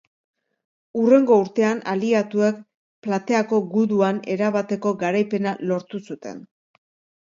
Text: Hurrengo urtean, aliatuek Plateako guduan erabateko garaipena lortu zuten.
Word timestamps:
Hurrengo 1.01 1.37
urtean, 1.41 1.83
aliatuek 1.93 2.59
Plateako 3.09 3.63
guduan 3.77 4.25
erabateko 4.39 4.99
garaipena 5.07 5.59
lortu 5.71 6.07
zuten. 6.07 6.47